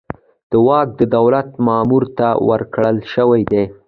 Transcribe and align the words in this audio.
دا 0.51 0.57
واک 0.67 0.89
د 0.99 1.01
دولت 1.15 1.49
مامور 1.65 2.03
ته 2.17 2.27
ورکړل 2.49 2.97
شوی 3.13 3.41
دی. 3.51 3.63